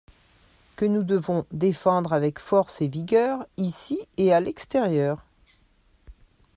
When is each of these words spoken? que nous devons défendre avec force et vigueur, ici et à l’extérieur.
que 0.77 0.85
nous 0.85 1.03
devons 1.03 1.45
défendre 1.51 2.11
avec 2.13 2.39
force 2.39 2.81
et 2.81 2.87
vigueur, 2.87 3.45
ici 3.57 3.99
et 4.17 4.33
à 4.33 4.39
l’extérieur. 4.39 5.23